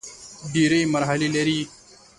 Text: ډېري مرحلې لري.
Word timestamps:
ډېري 0.53 0.81
مرحلې 0.93 1.27
لري. 1.35 1.59